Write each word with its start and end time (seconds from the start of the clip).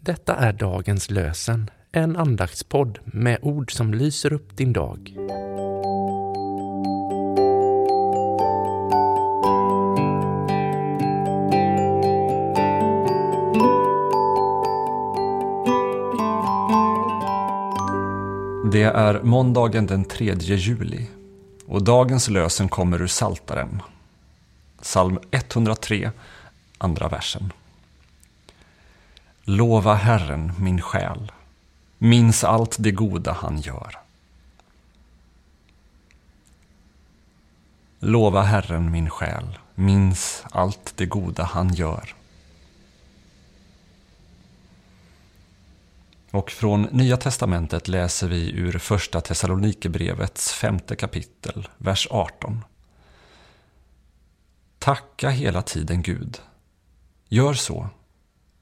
Detta 0.00 0.34
är 0.36 0.52
dagens 0.52 1.10
lösen, 1.10 1.70
en 1.92 2.16
andaktspodd 2.16 2.98
med 3.04 3.38
ord 3.42 3.72
som 3.72 3.94
lyser 3.94 4.32
upp 4.32 4.56
din 4.56 4.72
dag. 4.72 5.16
Det 18.72 18.82
är 18.82 19.22
måndagen 19.22 19.86
den 19.86 20.04
3 20.04 20.34
juli 20.38 21.06
och 21.66 21.84
dagens 21.84 22.28
lösen 22.28 22.68
kommer 22.68 23.02
ur 23.02 23.06
Saltaren. 23.06 23.82
Psalm 24.82 25.18
103, 25.30 26.10
andra 26.78 27.08
versen. 27.08 27.52
Lova 29.46 29.94
Herren, 29.94 30.52
min 30.58 30.80
själ. 30.80 31.32
Minns 31.98 32.44
allt 32.44 32.76
det 32.78 32.90
goda 32.90 33.32
han 33.32 33.60
gör. 33.60 33.98
Lova 37.98 38.42
Herren, 38.42 38.90
min 38.90 39.10
själ. 39.10 39.58
Minns 39.74 40.44
allt 40.50 40.92
det 40.96 41.06
goda 41.06 41.42
han 41.44 41.74
gör. 41.74 42.14
Och 46.30 46.50
från 46.50 46.82
Nya 46.82 47.16
Testamentet 47.16 47.88
läser 47.88 48.28
vi 48.28 48.50
ur 48.50 48.78
Första 48.78 49.20
Thessalonikerbrevets 49.20 50.52
femte 50.52 50.96
kapitel, 50.96 51.68
vers 51.78 52.08
18. 52.10 52.64
Tacka 54.78 55.30
hela 55.30 55.62
tiden 55.62 56.02
Gud. 56.02 56.40
Gör 57.28 57.54
så. 57.54 57.88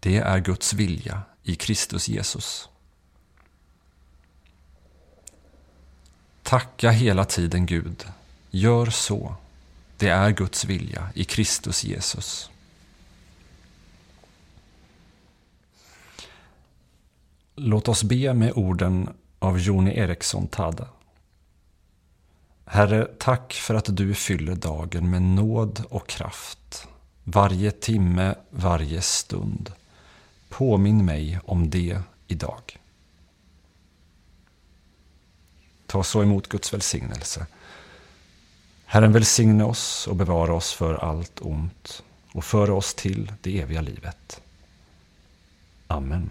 Det 0.00 0.16
är 0.16 0.38
Guds 0.38 0.72
vilja 0.72 1.22
i 1.42 1.56
Kristus 1.56 2.08
Jesus. 2.08 2.68
Tacka 6.42 6.90
hela 6.90 7.24
tiden 7.24 7.66
Gud. 7.66 8.06
Gör 8.50 8.86
så. 8.86 9.34
Det 9.96 10.08
är 10.08 10.30
Guds 10.30 10.64
vilja 10.64 11.10
i 11.14 11.24
Kristus 11.24 11.84
Jesus. 11.84 12.50
Låt 17.54 17.88
oss 17.88 18.02
be 18.02 18.34
med 18.34 18.52
orden 18.52 19.08
av 19.38 19.58
Joni 19.58 19.98
Eriksson 19.98 20.46
Tada. 20.46 20.88
Herre, 22.64 23.08
tack 23.18 23.52
för 23.52 23.74
att 23.74 23.96
du 23.96 24.14
fyller 24.14 24.54
dagen 24.54 25.10
med 25.10 25.22
nåd 25.22 25.84
och 25.90 26.08
kraft. 26.08 26.88
Varje 27.24 27.70
timme, 27.70 28.34
varje 28.50 29.00
stund. 29.00 29.72
Påminn 30.50 31.04
mig 31.04 31.40
om 31.44 31.70
det 31.70 31.98
idag. 32.26 32.78
Ta 35.86 36.02
så 36.02 36.22
emot 36.22 36.48
Guds 36.48 36.72
välsignelse. 36.72 37.46
Herren 38.84 39.12
välsigne 39.12 39.64
oss 39.64 40.06
och 40.06 40.16
bevara 40.16 40.54
oss 40.54 40.72
för 40.72 40.94
allt 40.94 41.40
ont 41.40 42.02
och 42.32 42.44
föra 42.44 42.74
oss 42.74 42.94
till 42.94 43.32
det 43.40 43.60
eviga 43.60 43.80
livet. 43.80 44.42
Amen. 45.86 46.30